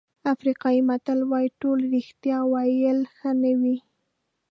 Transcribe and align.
افریقایي 0.33 0.81
متل 0.89 1.19
وایي 1.29 1.49
ټول 1.61 1.79
رښتیا 1.95 2.37
ویل 2.51 2.99
ښه 3.15 3.29
نه 3.41 3.53
دي. 3.61 3.77